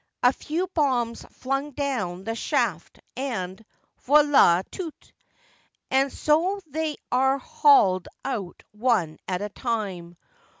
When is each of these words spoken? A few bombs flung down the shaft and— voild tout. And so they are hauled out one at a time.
A 0.23 0.33
few 0.33 0.65
bombs 0.73 1.23
flung 1.29 1.73
down 1.73 2.23
the 2.23 2.33
shaft 2.33 2.99
and— 3.15 3.63
voild 4.07 4.65
tout. 4.71 5.11
And 5.91 6.11
so 6.11 6.59
they 6.65 6.95
are 7.11 7.37
hauled 7.37 8.07
out 8.25 8.63
one 8.71 9.19
at 9.27 9.43
a 9.43 9.49
time. 9.49 10.17